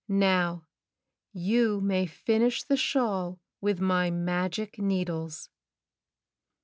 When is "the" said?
2.63-2.75